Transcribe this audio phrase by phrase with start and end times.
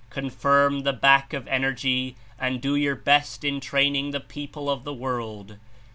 [0.09, 4.95] Confirm the back of energy and do your best In training the people of the
[4.95, 5.57] world.